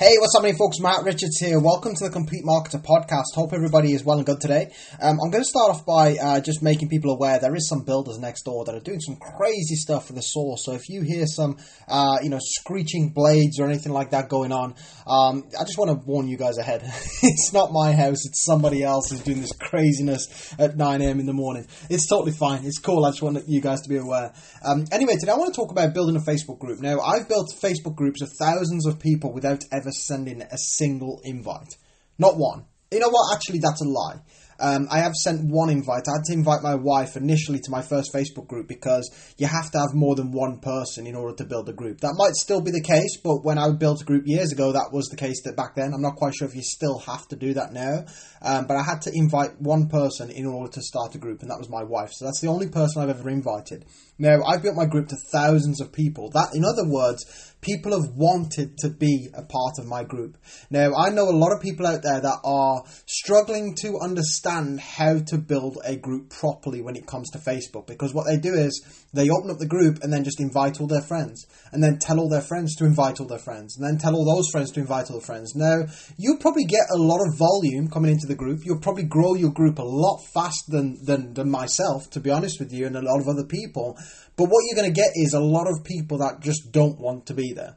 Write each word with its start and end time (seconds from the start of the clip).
Hey, 0.00 0.14
what's 0.18 0.32
happening, 0.32 0.54
folks? 0.54 0.78
Matt 0.78 1.02
Richards 1.02 1.40
here. 1.40 1.58
Welcome 1.58 1.96
to 1.96 2.04
the 2.04 2.10
Complete 2.10 2.44
Marketer 2.44 2.80
podcast. 2.80 3.34
Hope 3.34 3.52
everybody 3.52 3.94
is 3.94 4.04
well 4.04 4.18
and 4.18 4.24
good 4.24 4.40
today. 4.40 4.70
Um, 5.02 5.18
I'm 5.20 5.32
going 5.32 5.42
to 5.42 5.50
start 5.50 5.70
off 5.70 5.84
by 5.84 6.14
uh, 6.14 6.40
just 6.40 6.62
making 6.62 6.88
people 6.88 7.10
aware 7.10 7.40
there 7.40 7.56
is 7.56 7.68
some 7.68 7.82
builders 7.82 8.16
next 8.16 8.44
door 8.44 8.64
that 8.64 8.76
are 8.76 8.80
doing 8.80 9.00
some 9.00 9.16
crazy 9.16 9.74
stuff 9.74 10.06
for 10.06 10.12
the 10.12 10.20
source. 10.20 10.64
So 10.64 10.74
if 10.74 10.88
you 10.88 11.02
hear 11.02 11.26
some, 11.26 11.56
uh, 11.88 12.18
you 12.22 12.30
know, 12.30 12.38
screeching 12.40 13.08
blades 13.12 13.58
or 13.58 13.66
anything 13.66 13.92
like 13.92 14.10
that 14.12 14.28
going 14.28 14.52
on, 14.52 14.76
um, 15.04 15.42
I 15.58 15.64
just 15.64 15.78
want 15.78 15.90
to 15.90 15.96
warn 16.06 16.28
you 16.28 16.36
guys 16.36 16.58
ahead. 16.58 16.82
it's 17.24 17.52
not 17.52 17.72
my 17.72 17.90
house; 17.90 18.24
it's 18.24 18.44
somebody 18.44 18.84
else 18.84 19.10
who's 19.10 19.22
doing 19.22 19.40
this 19.40 19.52
craziness 19.52 20.54
at 20.60 20.76
9 20.76 21.02
a.m. 21.02 21.18
in 21.18 21.26
the 21.26 21.32
morning. 21.32 21.66
It's 21.90 22.06
totally 22.06 22.30
fine. 22.30 22.64
It's 22.64 22.78
cool. 22.78 23.04
I 23.04 23.10
just 23.10 23.22
want 23.22 23.48
you 23.48 23.60
guys 23.60 23.80
to 23.80 23.88
be 23.88 23.96
aware. 23.96 24.32
Um, 24.64 24.84
anyway, 24.92 25.16
today 25.18 25.32
I 25.32 25.36
want 25.36 25.52
to 25.52 25.60
talk 25.60 25.72
about 25.72 25.92
building 25.92 26.14
a 26.14 26.20
Facebook 26.20 26.60
group. 26.60 26.78
Now, 26.78 27.00
I've 27.00 27.28
built 27.28 27.52
Facebook 27.60 27.96
groups 27.96 28.22
of 28.22 28.28
thousands 28.38 28.86
of 28.86 29.00
people 29.00 29.32
without 29.32 29.64
ever 29.72 29.87
ever 29.88 29.92
sending 29.92 30.42
a 30.42 30.58
single 30.58 31.20
invite. 31.24 31.76
Not 32.18 32.36
one. 32.36 32.64
You 32.90 33.00
know 33.00 33.08
what? 33.08 33.34
Actually, 33.34 33.60
that's 33.60 33.80
a 33.80 33.84
lie. 33.84 34.20
Um, 34.60 34.88
I 34.90 34.98
have 34.98 35.14
sent 35.14 35.50
one 35.50 35.70
invite. 35.70 36.08
I 36.08 36.18
had 36.18 36.24
to 36.26 36.32
invite 36.32 36.62
my 36.62 36.74
wife 36.74 37.16
initially 37.16 37.60
to 37.60 37.70
my 37.70 37.82
first 37.82 38.12
Facebook 38.12 38.48
group 38.48 38.68
because 38.68 39.08
you 39.38 39.46
have 39.46 39.70
to 39.72 39.78
have 39.78 39.94
more 39.94 40.14
than 40.16 40.32
one 40.32 40.58
person 40.60 41.06
in 41.06 41.14
order 41.14 41.36
to 41.36 41.44
build 41.44 41.68
a 41.68 41.72
group. 41.72 42.00
That 42.00 42.16
might 42.16 42.34
still 42.34 42.60
be 42.60 42.70
the 42.70 42.82
case, 42.82 43.20
but 43.22 43.44
when 43.44 43.58
I 43.58 43.70
built 43.70 44.02
a 44.02 44.04
group 44.04 44.24
years 44.26 44.52
ago, 44.52 44.72
that 44.72 44.90
was 44.92 45.06
the 45.06 45.16
case 45.16 45.42
that 45.44 45.56
back 45.56 45.74
then. 45.76 45.92
I'm 45.94 46.02
not 46.02 46.16
quite 46.16 46.34
sure 46.34 46.48
if 46.48 46.56
you 46.56 46.62
still 46.62 46.98
have 47.00 47.28
to 47.28 47.36
do 47.36 47.54
that 47.54 47.72
now, 47.72 48.04
um, 48.42 48.66
but 48.66 48.76
I 48.76 48.82
had 48.82 49.02
to 49.02 49.12
invite 49.14 49.60
one 49.60 49.88
person 49.88 50.30
in 50.30 50.46
order 50.46 50.72
to 50.72 50.82
start 50.82 51.14
a 51.14 51.18
group, 51.18 51.42
and 51.42 51.50
that 51.50 51.58
was 51.58 51.70
my 51.70 51.84
wife. 51.84 52.10
So 52.12 52.24
that's 52.24 52.40
the 52.40 52.48
only 52.48 52.68
person 52.68 53.02
I've 53.02 53.10
ever 53.10 53.30
invited. 53.30 53.84
Now, 54.18 54.42
I've 54.42 54.62
built 54.62 54.74
my 54.74 54.86
group 54.86 55.08
to 55.08 55.16
thousands 55.30 55.80
of 55.80 55.92
people. 55.92 56.30
That, 56.30 56.50
in 56.54 56.64
other 56.64 56.88
words, 56.88 57.24
people 57.60 57.92
have 57.92 58.16
wanted 58.16 58.76
to 58.78 58.88
be 58.88 59.28
a 59.32 59.42
part 59.42 59.78
of 59.78 59.86
my 59.86 60.02
group. 60.02 60.36
Now, 60.70 60.90
I 60.94 61.10
know 61.10 61.28
a 61.28 61.36
lot 61.36 61.52
of 61.52 61.62
people 61.62 61.86
out 61.86 62.02
there 62.02 62.20
that 62.20 62.38
are 62.44 62.82
struggling 63.28 63.74
to 63.74 63.98
understand 64.00 64.80
how 64.80 65.18
to 65.18 65.36
build 65.36 65.76
a 65.84 65.94
group 65.94 66.30
properly 66.30 66.80
when 66.80 66.96
it 66.96 67.06
comes 67.06 67.28
to 67.28 67.36
Facebook 67.36 67.86
because 67.86 68.14
what 68.14 68.24
they 68.24 68.38
do 68.38 68.54
is 68.54 69.06
they 69.12 69.28
open 69.28 69.50
up 69.50 69.58
the 69.58 69.68
group 69.68 69.98
and 70.00 70.10
then 70.10 70.24
just 70.24 70.40
invite 70.40 70.80
all 70.80 70.86
their 70.86 71.02
friends 71.02 71.44
and 71.70 71.84
then 71.84 71.98
tell 71.98 72.18
all 72.18 72.30
their 72.30 72.40
friends 72.40 72.74
to 72.74 72.86
invite 72.86 73.20
all 73.20 73.26
their 73.26 73.38
friends 73.38 73.76
and 73.76 73.86
then 73.86 73.98
tell 73.98 74.14
all 74.14 74.24
those 74.24 74.48
friends 74.48 74.70
to 74.70 74.80
invite 74.80 75.10
all 75.10 75.18
their 75.18 75.26
friends. 75.26 75.54
Now, 75.54 75.82
you'll 76.16 76.38
probably 76.38 76.64
get 76.64 76.86
a 76.90 76.96
lot 76.96 77.20
of 77.20 77.36
volume 77.36 77.90
coming 77.90 78.12
into 78.12 78.26
the 78.26 78.34
group. 78.34 78.60
You'll 78.64 78.80
probably 78.80 79.04
grow 79.04 79.34
your 79.34 79.52
group 79.52 79.78
a 79.78 79.82
lot 79.82 80.24
faster 80.32 80.72
than, 80.72 80.96
than, 81.04 81.34
than 81.34 81.50
myself, 81.50 82.08
to 82.12 82.20
be 82.20 82.30
honest 82.30 82.58
with 82.58 82.72
you, 82.72 82.86
and 82.86 82.96
a 82.96 83.02
lot 83.02 83.20
of 83.20 83.28
other 83.28 83.44
people. 83.44 83.98
But 84.36 84.44
what 84.44 84.64
you're 84.64 84.80
going 84.80 84.90
to 84.90 84.98
get 84.98 85.10
is 85.16 85.34
a 85.34 85.40
lot 85.40 85.66
of 85.68 85.84
people 85.84 86.16
that 86.24 86.40
just 86.40 86.72
don't 86.72 86.98
want 86.98 87.26
to 87.26 87.34
be 87.34 87.52
there. 87.52 87.76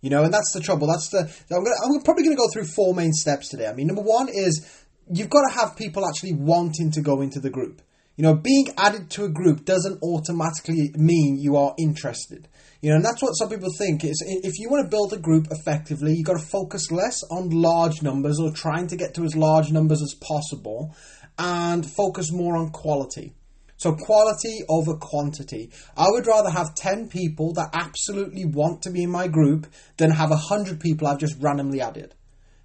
You 0.00 0.10
know, 0.10 0.22
and 0.22 0.32
that's 0.32 0.52
the 0.52 0.60
trouble. 0.60 0.86
That's 0.86 1.08
the 1.08 1.28
I'm, 1.50 1.64
gonna, 1.64 1.74
I'm 1.84 2.02
probably 2.02 2.22
going 2.22 2.36
to 2.36 2.40
go 2.40 2.48
through 2.52 2.66
four 2.66 2.94
main 2.94 3.12
steps 3.12 3.48
today. 3.48 3.66
I 3.66 3.74
mean, 3.74 3.88
number 3.88 4.02
one 4.02 4.28
is 4.28 4.84
you've 5.10 5.30
got 5.30 5.48
to 5.48 5.54
have 5.54 5.76
people 5.76 6.06
actually 6.06 6.34
wanting 6.34 6.90
to 6.92 7.00
go 7.00 7.20
into 7.20 7.40
the 7.40 7.50
group. 7.50 7.82
You 8.16 8.22
know, 8.22 8.34
being 8.34 8.68
added 8.76 9.10
to 9.10 9.24
a 9.24 9.28
group 9.28 9.64
doesn't 9.64 10.02
automatically 10.02 10.90
mean 10.96 11.38
you 11.38 11.56
are 11.56 11.74
interested. 11.78 12.48
You 12.80 12.90
know, 12.90 12.96
and 12.96 13.04
that's 13.04 13.22
what 13.22 13.32
some 13.32 13.48
people 13.48 13.70
think 13.78 14.04
is 14.04 14.22
if 14.26 14.58
you 14.58 14.68
want 14.68 14.84
to 14.84 14.90
build 14.90 15.12
a 15.12 15.18
group 15.18 15.46
effectively, 15.50 16.14
you've 16.14 16.26
got 16.26 16.38
to 16.38 16.46
focus 16.46 16.90
less 16.90 17.22
on 17.30 17.50
large 17.50 18.02
numbers 18.02 18.38
or 18.40 18.52
trying 18.52 18.88
to 18.88 18.96
get 18.96 19.14
to 19.14 19.24
as 19.24 19.36
large 19.36 19.70
numbers 19.70 20.02
as 20.02 20.14
possible 20.20 20.96
and 21.38 21.88
focus 21.88 22.32
more 22.32 22.56
on 22.56 22.70
quality. 22.70 23.34
So 23.76 23.94
quality 23.94 24.58
over 24.68 24.96
quantity. 24.96 25.70
I 25.96 26.06
would 26.08 26.26
rather 26.26 26.50
have 26.50 26.74
10 26.74 27.08
people 27.08 27.52
that 27.54 27.70
absolutely 27.72 28.44
want 28.44 28.82
to 28.82 28.90
be 28.90 29.04
in 29.04 29.10
my 29.10 29.28
group 29.28 29.68
than 29.96 30.10
have 30.10 30.30
100 30.30 30.80
people 30.80 31.06
I've 31.06 31.18
just 31.18 31.40
randomly 31.40 31.80
added. 31.80 32.16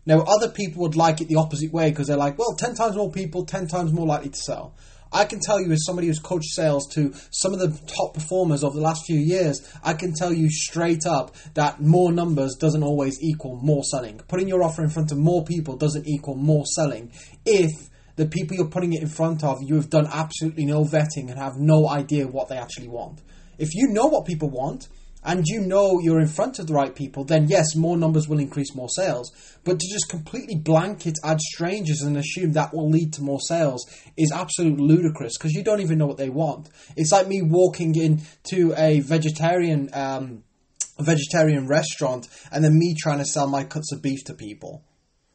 Now, 0.05 0.21
other 0.21 0.49
people 0.49 0.81
would 0.81 0.95
like 0.95 1.21
it 1.21 1.27
the 1.27 1.37
opposite 1.37 1.71
way 1.71 1.89
because 1.89 2.07
they're 2.07 2.17
like, 2.17 2.37
well, 2.37 2.55
10 2.55 2.75
times 2.75 2.95
more 2.95 3.11
people, 3.11 3.45
10 3.45 3.67
times 3.67 3.93
more 3.93 4.05
likely 4.05 4.29
to 4.29 4.37
sell. 4.37 4.75
I 5.13 5.25
can 5.25 5.39
tell 5.39 5.61
you, 5.61 5.71
as 5.71 5.85
somebody 5.85 6.07
who's 6.07 6.19
coached 6.19 6.49
sales 6.53 6.87
to 6.93 7.13
some 7.29 7.53
of 7.53 7.59
the 7.59 7.69
top 7.87 8.15
performers 8.15 8.63
over 8.63 8.75
the 8.75 8.81
last 8.81 9.05
few 9.05 9.19
years, 9.19 9.61
I 9.83 9.93
can 9.93 10.13
tell 10.13 10.33
you 10.33 10.49
straight 10.49 11.05
up 11.05 11.35
that 11.53 11.79
more 11.79 12.11
numbers 12.11 12.55
doesn't 12.55 12.83
always 12.83 13.21
equal 13.21 13.57
more 13.57 13.83
selling. 13.83 14.19
Putting 14.27 14.47
your 14.47 14.63
offer 14.63 14.83
in 14.83 14.89
front 14.89 15.11
of 15.11 15.19
more 15.19 15.45
people 15.45 15.77
doesn't 15.77 16.07
equal 16.07 16.35
more 16.35 16.65
selling 16.65 17.11
if 17.45 17.71
the 18.15 18.25
people 18.25 18.57
you're 18.57 18.67
putting 18.67 18.93
it 18.93 19.01
in 19.01 19.07
front 19.07 19.43
of, 19.43 19.61
you 19.61 19.75
have 19.75 19.89
done 19.89 20.07
absolutely 20.11 20.65
no 20.65 20.83
vetting 20.83 21.29
and 21.29 21.37
have 21.37 21.57
no 21.57 21.87
idea 21.87 22.27
what 22.27 22.47
they 22.47 22.57
actually 22.57 22.87
want. 22.87 23.21
If 23.57 23.75
you 23.75 23.87
know 23.89 24.07
what 24.07 24.25
people 24.25 24.49
want, 24.49 24.87
and 25.25 25.45
you 25.45 25.61
know 25.61 25.99
you're 25.99 26.19
in 26.19 26.27
front 26.27 26.59
of 26.59 26.67
the 26.67 26.73
right 26.73 26.93
people, 26.93 27.23
then 27.23 27.47
yes, 27.47 27.75
more 27.75 27.97
numbers 27.97 28.27
will 28.27 28.39
increase 28.39 28.75
more 28.75 28.89
sales. 28.89 29.31
But 29.63 29.79
to 29.79 29.87
just 29.91 30.09
completely 30.09 30.55
blanket 30.55 31.17
add 31.23 31.39
strangers 31.39 32.01
and 32.01 32.17
assume 32.17 32.53
that 32.53 32.73
will 32.73 32.89
lead 32.89 33.13
to 33.13 33.21
more 33.21 33.39
sales 33.39 33.85
is 34.17 34.31
absolutely 34.31 34.85
ludicrous 34.85 35.37
because 35.37 35.53
you 35.53 35.63
don't 35.63 35.81
even 35.81 35.97
know 35.97 36.07
what 36.07 36.17
they 36.17 36.29
want. 36.29 36.69
It's 36.95 37.11
like 37.11 37.27
me 37.27 37.41
walking 37.41 37.95
into 37.95 38.73
a 38.77 38.99
vegetarian 38.99 39.89
um, 39.93 40.43
a 40.99 41.03
vegetarian 41.03 41.67
restaurant 41.67 42.27
and 42.51 42.63
then 42.63 42.77
me 42.77 42.95
trying 42.95 43.17
to 43.17 43.25
sell 43.25 43.47
my 43.47 43.63
cuts 43.63 43.91
of 43.91 44.01
beef 44.01 44.23
to 44.25 44.33
people 44.33 44.83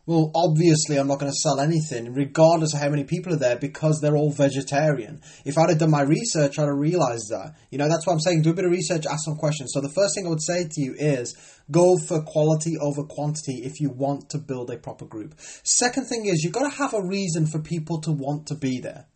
well, 0.08 0.30
obviously, 0.34 0.96
I'm 0.96 1.06
not 1.06 1.18
going 1.18 1.30
to 1.30 1.36
sell 1.42 1.60
anything, 1.60 2.14
regardless 2.14 2.72
of 2.72 2.80
how 2.80 2.88
many 2.88 3.04
people 3.04 3.34
are 3.34 3.38
there, 3.38 3.58
because 3.58 4.00
they're 4.00 4.16
all 4.16 4.32
vegetarian. 4.32 5.20
If 5.44 5.58
I'd 5.58 5.68
have 5.68 5.80
done 5.80 5.90
my 5.90 6.00
research, 6.00 6.58
I'd 6.58 6.62
have 6.62 6.78
realized 6.78 7.28
that. 7.28 7.56
You 7.70 7.76
know, 7.76 7.90
that's 7.90 8.06
what 8.06 8.14
I'm 8.14 8.20
saying. 8.20 8.40
Do 8.40 8.48
a 8.48 8.54
bit 8.54 8.64
of 8.64 8.70
research, 8.70 9.04
ask 9.04 9.26
some 9.26 9.36
questions. 9.36 9.72
So, 9.74 9.82
the 9.82 9.90
first 9.90 10.14
thing 10.14 10.24
I 10.24 10.30
would 10.30 10.42
say 10.42 10.66
to 10.66 10.80
you 10.80 10.94
is 10.98 11.36
go 11.70 11.98
for 11.98 12.22
quality 12.22 12.78
over 12.80 13.04
quantity 13.04 13.60
if 13.66 13.80
you 13.80 13.90
want 13.90 14.30
to 14.30 14.38
build 14.38 14.70
a 14.70 14.78
proper 14.78 15.04
group. 15.04 15.34
Second 15.62 16.06
thing 16.06 16.24
is, 16.24 16.42
you've 16.42 16.54
got 16.54 16.70
to 16.70 16.78
have 16.78 16.94
a 16.94 17.06
reason 17.06 17.46
for 17.46 17.58
people 17.58 18.00
to 18.00 18.10
want 18.10 18.46
to 18.46 18.54
be 18.54 18.80
there. 18.80 19.08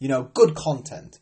You 0.00 0.08
know, 0.08 0.32
good 0.34 0.56
content, 0.56 1.20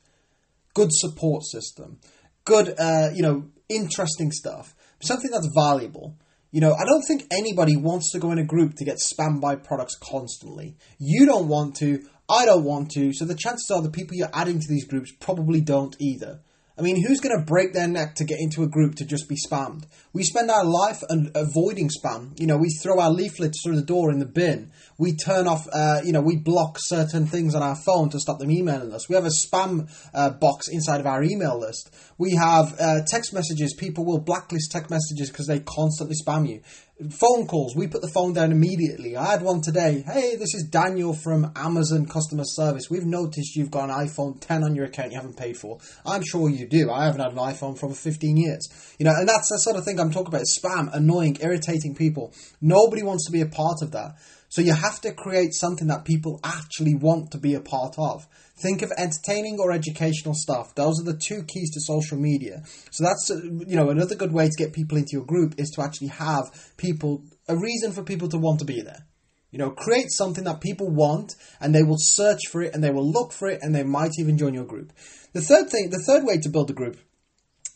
good 0.73 0.89
support 0.91 1.45
system, 1.45 2.01
good, 2.47 2.75
uh, 2.79 3.11
you 3.13 3.21
know, 3.21 3.51
interesting 3.69 4.33
stuff, 4.33 4.75
something 5.03 5.31
that's 5.31 5.51
valuable. 5.55 6.17
You 6.51 6.63
know, 6.63 6.73
I 6.73 6.85
don't 6.85 7.03
think 7.03 7.27
anybody 7.31 7.77
wants 7.77 8.11
to 8.13 8.19
go 8.19 8.33
in 8.33 8.39
a 8.39 8.45
group 8.45 8.75
to 8.77 8.85
get 8.85 8.99
spammed 8.99 9.41
by 9.41 9.57
products 9.57 9.97
constantly. 9.97 10.77
You 10.99 11.27
don't 11.27 11.49
want 11.49 11.77
to, 11.77 12.03
I 12.29 12.47
don't 12.47 12.65
want 12.65 12.91
to, 12.93 13.13
so 13.13 13.27
the 13.27 13.35
chances 13.35 13.71
are 13.71 13.83
the 13.83 13.91
people 13.91 14.17
you're 14.17 14.31
adding 14.33 14.59
to 14.59 14.69
these 14.69 14.87
groups 14.87 15.13
probably 15.21 15.61
don't 15.61 15.95
either. 15.99 16.41
I 16.79 16.83
mean, 16.83 17.05
who's 17.05 17.19
going 17.19 17.37
to 17.37 17.45
break 17.45 17.73
their 17.73 17.89
neck 17.89 18.15
to 18.17 18.25
get 18.25 18.39
into 18.39 18.63
a 18.63 18.69
group 18.69 18.95
to 18.97 19.05
just 19.05 19.29
be 19.29 19.35
spammed? 19.35 19.85
We 20.13 20.23
spend 20.23 20.49
our 20.49 20.65
life 20.65 21.03
avoiding 21.09 21.89
spam. 21.89 22.39
You 22.39 22.47
know, 22.47 22.57
we 22.57 22.69
throw 22.71 23.01
our 23.01 23.11
leaflets 23.11 23.61
through 23.65 23.75
the 23.75 23.83
door 23.83 24.13
in 24.13 24.21
the 24.21 24.27
bin. 24.27 24.71
We 24.97 25.17
turn 25.17 25.49
off, 25.49 25.67
uh, 25.73 26.03
you 26.05 26.13
know, 26.13 26.21
we 26.21 26.37
block 26.37 26.77
certain 26.79 27.27
things 27.27 27.57
on 27.57 27.65
our 27.65 27.75
phone 27.75 28.11
to 28.11 28.21
stop 28.21 28.39
them 28.39 28.53
emailing 28.53 28.93
us. 28.93 29.09
We 29.09 29.17
have 29.17 29.25
a 29.25 29.31
spam 29.31 29.91
uh, 30.15 30.31
box 30.31 30.69
inside 30.69 31.01
of 31.01 31.07
our 31.07 31.25
email 31.25 31.59
list. 31.59 31.93
We 32.17 32.37
have 32.37 32.77
uh, 32.79 33.01
text 33.05 33.35
messages. 33.35 33.75
People 33.75 34.05
will 34.05 34.21
blacklist 34.21 34.71
text 34.71 34.89
messages 34.89 35.31
because 35.31 35.49
they 35.49 35.59
constantly 35.59 36.15
spam 36.25 36.49
you 36.49 36.63
phone 37.11 37.47
calls, 37.47 37.77
we 37.77 37.87
put 37.87 38.03
the 38.03 38.11
phone 38.13 38.33
down 38.33 38.51
immediately. 38.51 39.17
I 39.17 39.31
had 39.31 39.43
one 39.43 39.61
today. 39.61 40.03
Hey, 40.05 40.35
this 40.35 40.53
is 40.55 40.69
Daniel 40.69 41.15
from 41.15 41.53
Amazon 41.55 42.07
Customer 42.07 42.43
Service. 42.45 42.91
We've 42.91 43.07
noticed 43.07 43.55
you've 43.55 43.71
got 43.71 43.89
an 43.89 43.95
iPhone 43.95 44.41
10 44.41 44.65
on 44.65 44.75
your 44.75 44.87
account 44.87 45.13
you 45.13 45.17
haven't 45.17 45.37
paid 45.37 45.57
for. 45.57 45.79
I'm 46.05 46.25
sure 46.25 46.49
you 46.49 46.67
do. 46.67 46.91
I 46.91 47.05
haven't 47.05 47.21
had 47.21 47.33
an 47.33 47.39
iPhone 47.39 47.79
for 47.79 47.87
over 47.87 47.95
15 47.95 48.37
years. 48.37 48.69
You 48.99 49.05
know, 49.05 49.15
and 49.17 49.29
that's 49.29 49.49
the 49.49 49.59
sort 49.59 49.77
of 49.77 49.85
thing 49.85 50.01
I'm 50.01 50.11
talking 50.11 50.35
about. 50.35 50.43
Spam, 50.43 50.93
annoying, 50.93 51.37
irritating 51.41 51.95
people. 51.95 52.33
Nobody 52.61 53.05
wants 53.05 53.27
to 53.27 53.33
be 53.33 53.43
a 53.43 53.47
part 53.47 53.77
of 53.83 53.93
that. 53.93 54.17
So 54.49 54.63
you 54.63 54.73
have 54.73 55.01
to 55.03 55.13
create 55.13 55.53
something 55.53 55.89
that 55.89 56.05
people 56.05 56.41
actually 56.43 56.95
want 56.95 57.31
to 57.33 57.39
be 57.39 57.55
a 57.55 57.61
part 57.61 57.95
of. 57.99 58.27
Think 58.57 58.83
of 58.83 58.91
entertaining 58.97 59.59
or 59.61 59.73
educational 59.73 60.35
stuff. 60.35 60.75
Those 60.75 61.01
are 61.01 61.05
the 61.05 61.19
two 61.19 61.43
keys 61.45 61.71
to 61.75 61.81
social 61.81 62.19
media. 62.19 62.63
So 62.91 63.05
that's 63.05 63.31
uh, 63.31 63.41
you 63.67 63.77
know 63.77 63.91
another 63.91 64.15
good 64.15 64.33
way 64.33 64.49
to 64.49 64.57
get 64.57 64.73
people 64.73 64.99
into 64.99 65.13
your 65.13 65.25
group 65.25 65.55
is 65.59 65.71
to 65.71 65.83
actually 65.83 66.09
have 66.09 66.45
people 66.77 67.23
a 67.47 67.57
reason 67.57 67.93
for 67.93 68.03
people 68.03 68.29
to 68.29 68.39
want 68.39 68.59
to 68.61 68.65
be 68.65 68.81
there. 68.81 69.07
You 69.51 69.59
know, 69.59 69.71
create 69.71 70.11
something 70.11 70.45
that 70.45 70.61
people 70.61 70.91
want 70.91 71.35
and 71.61 71.75
they 71.75 71.83
will 71.83 71.97
search 71.99 72.49
for 72.51 72.63
it 72.63 72.75
and 72.75 72.83
they 72.83 72.91
will 72.91 73.09
look 73.11 73.33
for 73.33 73.49
it 73.49 73.61
and 73.63 73.75
they 73.75 73.83
might 73.83 74.13
even 74.19 74.37
join 74.37 74.53
your 74.55 74.65
group. 74.65 74.93
The 75.33 75.41
third 75.41 75.71
thing, 75.71 75.89
the 75.91 76.03
third 76.07 76.25
way 76.25 76.39
to 76.39 76.49
build 76.51 76.71
a 76.71 76.75
group 76.75 76.99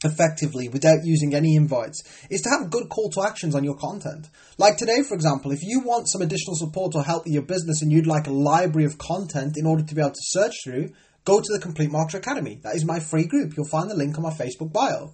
effectively 0.04 0.68
without 0.68 1.04
using 1.04 1.34
any 1.34 1.56
invites 1.56 2.02
is 2.30 2.40
to 2.42 2.50
have 2.50 2.70
good 2.70 2.88
call 2.88 3.10
to 3.10 3.22
actions 3.22 3.54
on 3.54 3.64
your 3.64 3.76
content. 3.76 4.28
Like 4.58 4.76
today, 4.76 5.02
for 5.02 5.14
example, 5.14 5.52
if 5.52 5.62
you 5.62 5.80
want 5.80 6.08
some 6.08 6.22
additional 6.22 6.56
support 6.56 6.94
or 6.94 7.02
help 7.02 7.24
with 7.24 7.32
your 7.32 7.42
business 7.42 7.82
and 7.82 7.92
you'd 7.92 8.06
like 8.06 8.26
a 8.26 8.32
library 8.32 8.84
of 8.84 8.98
content 8.98 9.56
in 9.56 9.66
order 9.66 9.82
to 9.82 9.94
be 9.94 10.00
able 10.00 10.10
to 10.10 10.20
search 10.20 10.54
through, 10.64 10.90
go 11.24 11.40
to 11.40 11.52
the 11.52 11.60
Complete 11.60 11.90
Marketer 11.90 12.16
Academy. 12.16 12.60
That 12.62 12.74
is 12.74 12.84
my 12.84 13.00
free 13.00 13.26
group. 13.26 13.56
You'll 13.56 13.68
find 13.68 13.90
the 13.90 13.96
link 13.96 14.16
on 14.16 14.22
my 14.22 14.32
Facebook 14.32 14.72
bio. 14.72 15.12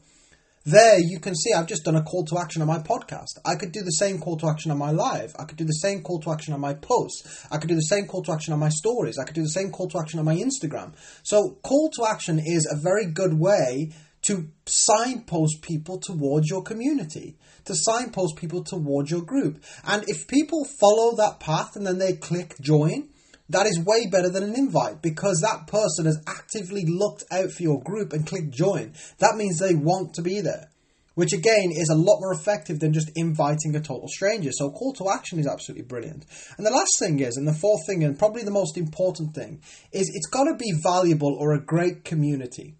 There 0.65 0.99
you 0.99 1.19
can 1.19 1.35
see 1.35 1.55
I've 1.55 1.67
just 1.67 1.85
done 1.85 1.97
a 1.97 2.03
call 2.03 2.27
to 2.27 2.39
action 2.39 2.61
on 2.61 2.69
my 2.69 2.79
podcast. 2.79 3.39
I 3.43 3.55
could 3.55 3.73
do 3.73 3.81
the 3.81 3.91
same 3.93 4.19
call 4.19 4.37
to 4.37 4.49
action 4.49 4.71
on 4.71 4.77
my 4.77 4.91
live. 4.91 5.35
I 5.39 5.45
could 5.45 5.57
do 5.57 5.65
the 5.65 5.73
same 5.73 6.03
call 6.03 6.21
to 6.21 6.31
action 6.31 6.53
on 6.53 6.61
my 6.61 6.75
posts. 6.75 7.47
I 7.51 7.57
could 7.57 7.69
do 7.71 7.75
the 7.75 7.81
same 7.81 8.07
call 8.07 8.23
to 8.25 8.33
action 8.33 8.53
on 8.53 8.59
my 8.59 8.69
stories. 8.69 9.19
I 9.19 9.25
could 9.25 9.35
do 9.35 9.43
the 9.43 9.49
same 9.49 9.71
call 9.71 9.89
to 9.89 9.99
action 9.99 10.19
on 10.19 10.27
my 10.27 10.35
Instagram. 10.35 10.93
So 11.23 11.57
call 11.63 11.91
to 11.97 12.05
action 12.05 12.39
is 12.39 12.69
a 12.71 12.77
very 12.77 13.07
good 13.07 13.39
way 13.39 13.93
to 14.29 14.47
signpost 14.67 15.63
people 15.63 15.99
towards 15.99 16.51
your 16.51 16.63
community, 16.63 17.39
to 17.65 17.75
signpost 17.75 18.37
people 18.37 18.63
towards 18.63 19.11
your 19.11 19.23
group. 19.23 19.65
And 19.85 20.05
if 20.07 20.29
people 20.29 20.67
follow 20.79 21.17
that 21.17 21.41
path 21.41 21.77
and 21.77 21.87
then 21.87 21.97
they 21.97 22.13
click 22.13 22.55
join, 22.61 23.09
that 23.49 23.65
is 23.65 23.83
way 23.83 24.07
better 24.07 24.29
than 24.29 24.43
an 24.43 24.55
invite 24.55 25.01
because 25.01 25.41
that 25.41 25.67
person 25.67 26.05
has 26.05 26.23
actively 26.27 26.85
looked 26.85 27.25
out 27.33 27.51
for 27.51 27.63
your 27.63 27.83
group 27.83 28.13
and 28.13 28.27
clicked 28.27 28.51
join. 28.51 28.93
That 29.17 29.37
means 29.37 29.59
they 29.59 29.75
want 29.75 30.13
to 30.17 30.23
be 30.23 30.43
there, 30.43 30.69
which 31.15 31.33
again 31.33 31.71
is 31.73 31.89
a 31.89 31.97
lot 31.97 32.21
more 32.21 32.35
effective 32.35 32.81
than 32.81 32.93
just 32.93 33.11
inviting 33.17 33.75
a 33.75 33.81
total 33.81 34.09
stranger. 34.09 34.51
So, 34.53 34.71
call 34.71 34.93
to 34.99 35.09
action 35.11 35.39
is 35.39 35.47
absolutely 35.47 35.87
brilliant. 35.87 36.27
And 36.59 36.67
the 36.67 36.71
last 36.71 36.99
thing 36.99 37.21
is, 37.21 37.39
and 37.39 37.49
the 37.49 37.55
fourth 37.55 37.87
thing, 37.87 38.05
and 38.05 38.19
probably 38.19 38.43
the 38.43 38.51
most 38.51 38.77
important 38.77 39.35
thing, 39.35 39.63
is 39.91 40.13
it's 40.15 40.29
got 40.29 40.45
to 40.45 40.55
be 40.55 40.75
valuable 40.83 41.35
or 41.41 41.55
a 41.55 41.65
great 41.65 42.05
community. 42.05 42.77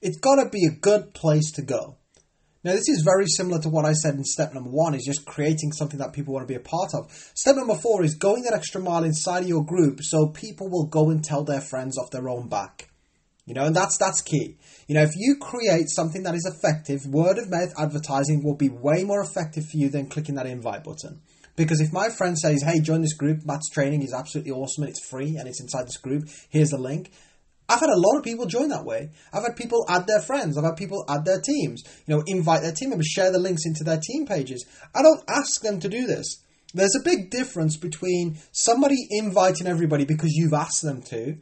It's 0.00 0.18
got 0.18 0.42
to 0.42 0.48
be 0.48 0.66
a 0.66 0.70
good 0.74 1.14
place 1.14 1.52
to 1.52 1.62
go. 1.62 1.96
Now, 2.62 2.72
this 2.72 2.88
is 2.88 3.02
very 3.02 3.26
similar 3.26 3.60
to 3.62 3.70
what 3.70 3.86
I 3.86 3.94
said 3.94 4.14
in 4.14 4.24
step 4.24 4.52
number 4.52 4.68
one, 4.68 4.94
is 4.94 5.04
just 5.04 5.24
creating 5.24 5.72
something 5.72 5.98
that 5.98 6.12
people 6.12 6.34
want 6.34 6.46
to 6.46 6.52
be 6.52 6.58
a 6.58 6.60
part 6.60 6.90
of. 6.94 7.10
Step 7.34 7.56
number 7.56 7.74
four 7.74 8.04
is 8.04 8.14
going 8.14 8.42
that 8.42 8.52
extra 8.52 8.82
mile 8.82 9.04
inside 9.04 9.44
of 9.44 9.48
your 9.48 9.64
group 9.64 10.00
so 10.02 10.28
people 10.28 10.68
will 10.68 10.86
go 10.86 11.08
and 11.08 11.24
tell 11.24 11.42
their 11.42 11.62
friends 11.62 11.96
off 11.96 12.10
their 12.10 12.28
own 12.28 12.48
back. 12.48 12.90
You 13.46 13.54
know, 13.54 13.64
and 13.64 13.74
that's 13.74 13.96
that's 13.96 14.20
key. 14.20 14.58
You 14.86 14.94
know, 14.94 15.02
if 15.02 15.16
you 15.16 15.36
create 15.40 15.88
something 15.88 16.22
that 16.24 16.34
is 16.34 16.46
effective, 16.46 17.06
word 17.06 17.38
of 17.38 17.50
mouth 17.50 17.72
advertising 17.78 18.44
will 18.44 18.54
be 18.54 18.68
way 18.68 19.04
more 19.04 19.22
effective 19.22 19.64
for 19.66 19.76
you 19.76 19.88
than 19.88 20.08
clicking 20.08 20.34
that 20.34 20.46
invite 20.46 20.84
button. 20.84 21.22
Because 21.56 21.80
if 21.80 21.92
my 21.92 22.10
friend 22.10 22.38
says, 22.38 22.62
"Hey, 22.62 22.80
join 22.80 23.00
this 23.00 23.16
group. 23.16 23.44
Matt's 23.44 23.68
training 23.70 24.02
is 24.02 24.12
absolutely 24.12 24.52
awesome 24.52 24.84
and 24.84 24.90
it's 24.90 25.04
free 25.08 25.36
and 25.36 25.48
it's 25.48 25.60
inside 25.60 25.86
this 25.86 25.96
group. 25.96 26.28
Here's 26.48 26.70
the 26.70 26.78
link," 26.78 27.10
I've 27.70 27.78
had 27.78 27.88
a 27.88 27.96
lot 27.96 28.18
of 28.18 28.24
people 28.24 28.46
join 28.46 28.68
that 28.70 28.84
way. 28.84 29.10
I've 29.32 29.44
had 29.44 29.54
people 29.54 29.86
add 29.88 30.08
their 30.08 30.20
friends. 30.20 30.58
I've 30.58 30.64
had 30.64 30.76
people 30.76 31.04
add 31.08 31.24
their 31.24 31.40
teams. 31.40 31.84
You 32.04 32.16
know, 32.16 32.24
invite 32.26 32.62
their 32.62 32.72
team 32.72 32.90
members, 32.90 33.06
share 33.06 33.30
the 33.30 33.38
links 33.38 33.62
into 33.64 33.84
their 33.84 34.00
team 34.00 34.26
pages. 34.26 34.66
I 34.92 35.02
don't 35.02 35.22
ask 35.28 35.60
them 35.62 35.78
to 35.78 35.88
do 35.88 36.04
this. 36.04 36.42
There's 36.74 36.96
a 37.00 37.04
big 37.04 37.30
difference 37.30 37.76
between 37.76 38.38
somebody 38.50 38.96
inviting 39.10 39.68
everybody 39.68 40.04
because 40.04 40.32
you've 40.32 40.52
asked 40.52 40.82
them 40.82 41.00
to, 41.02 41.36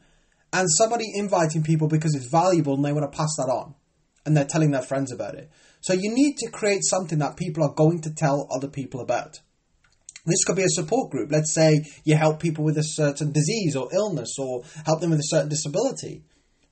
and 0.52 0.66
somebody 0.70 1.06
inviting 1.14 1.62
people 1.62 1.88
because 1.88 2.14
it's 2.14 2.30
valuable 2.30 2.74
and 2.74 2.84
they 2.84 2.92
want 2.92 3.10
to 3.10 3.16
pass 3.16 3.34
that 3.38 3.50
on, 3.50 3.74
and 4.26 4.36
they're 4.36 4.44
telling 4.44 4.70
their 4.70 4.82
friends 4.82 5.10
about 5.10 5.34
it. 5.34 5.50
So 5.80 5.94
you 5.94 6.12
need 6.14 6.36
to 6.38 6.50
create 6.50 6.82
something 6.82 7.20
that 7.20 7.36
people 7.38 7.64
are 7.64 7.74
going 7.74 8.02
to 8.02 8.14
tell 8.14 8.48
other 8.54 8.68
people 8.68 9.00
about. 9.00 9.40
This 10.26 10.44
could 10.44 10.56
be 10.56 10.62
a 10.62 10.68
support 10.68 11.10
group. 11.10 11.30
Let's 11.30 11.54
say 11.54 11.84
you 12.04 12.16
help 12.16 12.40
people 12.40 12.64
with 12.64 12.78
a 12.78 12.84
certain 12.84 13.32
disease 13.32 13.76
or 13.76 13.88
illness 13.92 14.34
or 14.38 14.62
help 14.84 15.00
them 15.00 15.10
with 15.10 15.20
a 15.20 15.28
certain 15.28 15.48
disability. 15.48 16.22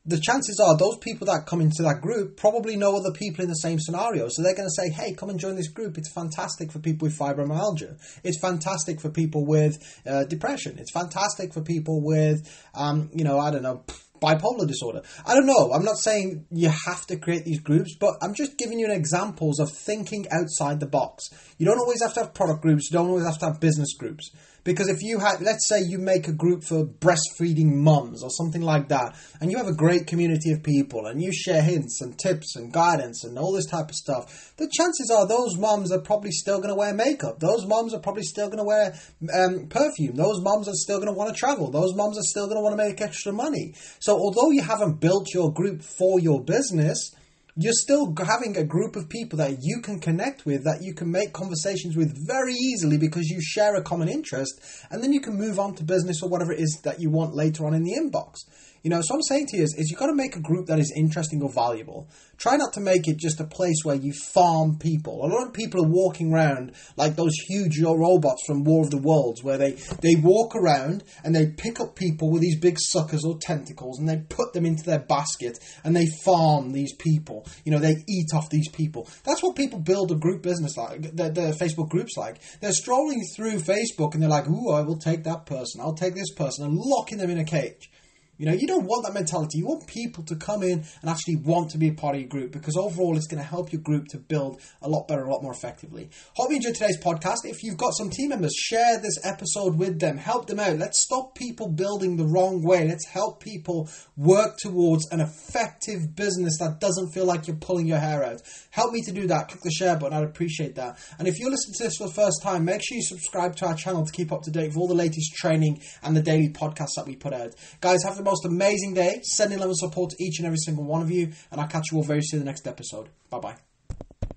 The 0.09 0.21
chances 0.21 0.61
are 0.61 0.77
those 0.77 0.99
people 0.99 1.27
that 1.27 1.47
come 1.47 1.61
into 1.61 1.83
that 1.83 2.01
group 2.01 2.37
probably 2.37 2.77
know 2.77 2.95
other 2.95 3.11
people 3.11 3.43
in 3.43 3.49
the 3.49 3.55
same 3.55 3.81
scenario. 3.81 4.29
So 4.29 4.41
they're 4.41 4.55
going 4.55 4.69
to 4.69 4.83
say, 4.83 4.89
hey, 4.91 5.15
come 5.15 5.31
and 5.31 5.41
join 5.41 5.57
this 5.57 5.67
group. 5.67 5.99
It's 5.99 6.13
fantastic 6.13 6.71
for 6.71 6.79
people 6.79 7.07
with 7.07 7.19
fibromyalgia. 7.19 7.99
It's 8.23 8.39
fantastic 8.41 9.01
for 9.01 9.11
people 9.11 9.45
with 9.45 9.83
uh, 10.07 10.23
depression. 10.25 10.79
It's 10.79 10.93
fantastic 10.93 11.53
for 11.53 11.61
people 11.61 12.05
with, 12.05 12.49
um, 12.75 13.11
you 13.13 13.25
know, 13.25 13.41
I 13.41 13.51
don't 13.51 13.65
know, 13.65 13.83
bipolar 14.26 14.67
disorder. 14.67 15.02
I 15.25 15.34
don't 15.34 15.46
know. 15.46 15.73
I'm 15.73 15.84
not 15.84 15.99
saying 15.99 16.46
you 16.50 16.69
have 16.69 17.06
to 17.06 17.17
create 17.17 17.44
these 17.44 17.61
groups, 17.61 17.94
but 17.99 18.14
I'm 18.20 18.34
just 18.34 18.58
giving 18.58 18.78
you 18.81 18.90
examples 18.90 19.61
of 19.61 19.70
thinking 19.70 20.26
outside 20.32 20.81
the 20.81 20.87
box. 20.87 21.31
You 21.58 21.67
don't 21.67 21.78
always 21.78 22.02
have 22.02 22.14
to 22.14 22.20
have 22.20 22.34
product 22.34 22.62
groups, 22.62 22.90
you 22.90 22.99
don't 22.99 23.08
always 23.08 23.26
have 23.26 23.38
to 23.38 23.46
have 23.46 23.61
business 23.61 23.94
groups. 23.94 24.31
Because 24.67 24.89
if 24.89 25.01
you 25.01 25.21
had, 25.21 25.41
let's 25.43 25.69
say 25.69 25.81
you 25.81 25.97
make 25.97 26.27
a 26.27 26.33
group 26.33 26.65
for 26.65 26.85
breastfeeding 26.85 27.73
mums 27.73 28.25
or 28.25 28.31
something 28.31 28.63
like 28.63 28.89
that, 28.89 29.15
and 29.41 29.49
you 29.49 29.59
have 29.59 29.69
a 29.69 29.75
great 29.75 30.09
community 30.09 30.51
of 30.51 30.65
people 30.65 31.07
and 31.07 31.23
you 31.23 31.33
share 31.33 31.63
hints 31.63 32.01
and 32.01 32.19
tips 32.19 32.57
and 32.57 32.73
guidance 32.73 33.23
and 33.23 33.39
all 33.39 33.53
this 33.53 33.67
type 33.67 33.89
of 33.89 33.95
stuff, 33.95 34.53
the 34.57 34.69
chances 34.77 35.09
are 35.09 35.25
those 35.29 35.57
mums 35.57 35.93
are 35.93 36.01
probably 36.01 36.33
still 36.33 36.57
going 36.59 36.71
to 36.71 36.75
wear 36.75 36.93
makeup. 36.93 37.39
Those 37.39 37.65
mums 37.65 37.95
are 37.95 38.01
probably 38.01 38.25
still 38.25 38.49
going 38.49 38.59
to 38.59 38.65
wear 38.65 38.99
um, 39.33 39.69
perfume. 39.69 40.17
Those 40.17 40.41
mums 40.43 40.69
are 40.69 40.75
still 40.75 40.99
going 40.99 41.12
to 41.12 41.17
want 41.17 41.33
to 41.33 41.39
travel. 41.39 41.71
Those 41.71 41.95
mums 41.95 42.19
are 42.19 42.27
still 42.27 42.47
going 42.47 42.59
to 42.59 42.62
want 42.62 42.77
to 42.77 42.85
make 42.85 43.01
extra 43.01 43.33
money. 43.33 43.75
So 44.01 44.15
although 44.15 44.51
you 44.51 44.62
haven't 44.62 45.01
built 45.01 45.33
your 45.33 45.53
group 45.53 45.83
for 45.83 46.19
your 46.19 46.43
business, 46.43 47.15
you're 47.58 47.73
still 47.73 48.14
having 48.19 48.56
a 48.56 48.64
group 48.64 48.97
of 48.97 49.08
people 49.08 49.38
that 49.38 49.58
you 49.62 49.81
can 49.81 49.99
connect 49.99 50.44
with, 50.44 50.64
that 50.64 50.82
you 50.82 50.93
can 50.93 51.11
make 51.11 51.32
conversations 51.32 51.97
with 51.97 52.14
very 52.26 52.53
easily 52.53 52.99
because 52.99 53.29
you 53.29 53.41
share 53.41 53.75
a 53.76 53.82
common 53.82 54.08
interest, 54.08 54.61
and 54.91 55.03
then 55.03 55.12
you 55.12 55.20
can 55.20 55.38
move 55.38 55.58
on 55.58 55.75
to 55.75 55.82
business 55.82 56.23
or 56.23 56.29
whatever 56.29 56.53
it 56.53 56.61
is 56.61 56.81
that 56.85 57.00
you 57.00 57.08
want 57.08 57.35
later 57.35 57.64
on 57.64 57.73
in 57.73 57.82
the 57.82 57.94
inbox. 57.94 58.44
You 58.87 58.91
know, 58.91 59.00
so 59.03 59.17
I'm 59.17 59.23
saying 59.23 59.49
to 59.49 59.56
you 59.56 59.65
is, 59.65 59.75
is 59.77 59.91
you've 59.91 59.99
got 59.99 60.06
to 60.06 60.15
make 60.15 60.37
a 60.37 60.41
group 60.41 60.67
that 60.67 60.79
is 60.79 60.94
interesting 60.97 61.43
or 61.43 61.53
valuable. 61.53 62.09
Try 62.37 62.55
not 62.55 62.73
to 62.75 62.81
make 62.81 63.09
it 63.09 63.19
just 63.19 63.41
a 63.41 63.44
place 63.44 63.79
where 63.83 63.97
you 63.97 64.12
farm 64.33 64.79
people. 64.79 65.25
A 65.25 65.27
lot 65.27 65.44
of 65.44 65.53
people 65.53 65.85
are 65.85 65.88
walking 65.88 66.33
around 66.33 66.71
like 66.97 67.17
those 67.17 67.35
huge 67.49 67.81
robots 67.83 68.44
from 68.47 68.62
War 68.62 68.85
of 68.85 68.91
the 68.91 68.99
Worlds, 68.99 69.43
where 69.43 69.59
they, 69.59 69.73
they 70.03 70.15
walk 70.15 70.55
around 70.55 71.03
and 71.25 71.35
they 71.35 71.49
pick 71.49 71.81
up 71.81 71.97
people 71.97 72.31
with 72.31 72.43
these 72.43 72.61
big 72.61 72.77
suckers 72.79 73.25
or 73.25 73.37
tentacles 73.41 73.99
and 73.99 74.09
they 74.09 74.19
put 74.29 74.53
them 74.53 74.65
into 74.65 74.85
their 74.85 75.00
basket 75.00 75.59
and 75.83 75.97
they 75.97 76.06
farm 76.25 76.71
these 76.71 76.94
people. 76.94 77.44
You 77.65 77.73
know, 77.73 77.81
they 77.81 77.97
eat 78.09 78.29
off 78.35 78.50
these 78.50 78.69
people. 78.69 79.09
That's 79.25 79.43
what 79.43 79.56
people 79.56 79.81
build 79.81 80.12
a 80.12 80.15
group 80.15 80.44
business 80.44 80.77
like, 80.77 81.03
the, 81.03 81.29
the 81.31 81.56
Facebook 81.61 81.88
groups 81.88 82.17
like. 82.17 82.37
They're 82.61 82.71
strolling 82.71 83.25
through 83.35 83.59
Facebook 83.62 84.15
and 84.15 84.23
they're 84.23 84.31
like, 84.31 84.47
ooh, 84.47 84.71
I 84.71 84.83
will 84.83 84.99
take 84.99 85.25
that 85.25 85.44
person, 85.44 85.81
I'll 85.81 85.94
take 85.97 86.15
this 86.15 86.33
person, 86.35 86.67
and 86.67 86.79
locking 86.79 87.19
them 87.19 87.31
in 87.31 87.38
a 87.38 87.44
cage. 87.44 87.91
You 88.38 88.47
know, 88.47 88.53
you 88.53 88.67
don't 88.67 88.85
want 88.85 89.05
that 89.06 89.15
mentality. 89.15 89.59
You 89.59 89.67
want 89.67 89.87
people 89.87 90.25
to 90.25 90.37
come 90.37 90.62
in 90.62 90.85
and 91.00 91.11
actually 91.11 91.37
want 91.37 91.71
to 91.71 91.79
be 91.79 91.88
a 91.88 91.94
part 91.94 92.15
of 92.15 92.21
your 92.21 92.29
group 92.29 92.53
because 92.53 92.77
overall 92.77 93.17
it's 93.17 93.27
going 93.27 93.43
to 93.43 93.49
help 93.49 93.73
your 93.73 93.81
group 93.81 94.09
to 94.09 94.19
build 94.19 94.61
a 94.83 94.88
lot 94.88 95.09
better, 95.09 95.25
a 95.25 95.33
lot 95.33 95.43
more 95.43 95.53
effectively. 95.53 96.11
Hope 96.35 96.50
you 96.50 96.56
enjoyed 96.56 96.75
today's 96.75 97.00
podcast. 97.00 97.38
If 97.44 97.62
you've 97.62 97.79
got 97.79 97.94
some 97.97 98.11
team 98.11 98.31
members, 98.31 98.53
share 98.55 98.99
this 99.00 99.19
episode 99.25 99.79
with 99.79 100.00
them. 100.00 100.19
Help 100.19 100.47
them 100.47 100.61
out. 100.61 100.77
Let's 100.77 101.03
stop 101.03 101.35
people 101.35 101.69
building 101.69 102.17
the 102.17 102.27
wrong 102.27 102.62
way. 102.62 102.87
Let's 102.87 103.06
help 103.06 103.43
people 103.43 103.88
work 104.17 104.59
towards 104.59 105.06
an 105.11 105.21
effective 105.21 106.15
business 106.15 106.59
that 106.59 106.81
doesn't 106.81 107.12
feel 107.12 107.25
like 107.25 107.47
you're 107.47 107.56
pulling 107.56 107.87
your 107.87 107.99
hair 107.99 108.25
out. 108.25 108.43
Help 108.71 108.93
me 108.93 109.03
to 109.03 109.12
do 109.12 109.27
that. 109.29 109.49
Click 109.49 109.61
the 109.62 109.71
share 109.71 109.97
button. 109.97 110.17
I'd 110.17 110.25
appreciate 110.25 110.75
that. 110.75 110.99
And 111.19 111.27
if 111.27 111.38
you're 111.38 111.50
listening 111.50 111.75
to 111.79 111.85
this 111.85 111.97
for 111.97 112.09
the 112.09 112.15
first 112.15 112.43
time, 112.43 112.65
make 112.65 112.83
sure 112.83 112.97
you 112.97 113.03
subscribe 113.03 113.56
to 113.56 113.67
our 113.67 113.75
channel 113.75 114.05
to 114.05 114.12
keep 114.12 114.33
up 114.33 114.43
to 114.43 114.50
date 114.50 114.69
with 114.69 114.77
all 114.77 114.88
the 114.88 114.94
latest 114.94 115.35
training 115.37 115.81
and 116.03 116.17
the 116.17 116.23
daily 116.23 116.50
podcasts 116.50 116.97
that 116.97 117.06
we 117.06 117.17
put 117.17 117.33
out. 117.33 117.55
Guys, 117.81 118.03
have 118.05 118.17
the 118.17 118.25
most 118.26 118.44
amazing 118.44 118.94
day. 118.94 119.20
Sending 119.23 119.58
love 119.58 119.69
and 119.69 119.78
support 119.78 120.11
to 120.11 120.23
each 120.23 120.38
and 120.38 120.46
every 120.46 120.58
single 120.58 120.84
one 120.84 121.00
of 121.00 121.11
you, 121.11 121.32
and 121.50 121.61
I'll 121.61 121.69
catch 121.69 121.87
you 121.90 121.99
all 121.99 122.05
very 122.05 122.23
soon 122.23 122.40
in 122.40 122.44
the 122.44 122.50
next 122.50 122.67
episode. 122.67 123.08
Bye 123.31 123.38
bye. 123.38 123.56